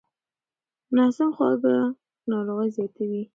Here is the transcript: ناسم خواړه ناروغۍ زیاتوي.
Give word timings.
ناسم 0.95 1.29
خواړه 1.35 1.75
ناروغۍ 2.31 2.69
زیاتوي. 2.77 3.23